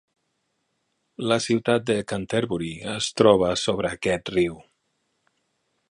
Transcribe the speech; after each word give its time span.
La 1.31 1.37
ciutat 1.47 1.85
de 1.91 1.97
Canterbury 2.13 2.71
es 2.95 3.11
troba 3.21 3.53
sobre 3.65 3.93
aquest 3.99 4.33
riu. 4.39 4.61